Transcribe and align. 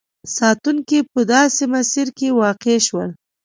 ساتونکي 0.37 0.99
په 1.11 1.21
داسې 1.33 1.63
مسیر 1.73 2.07
کې 2.17 2.27
واقع 2.41 2.77
شول. 2.87 3.09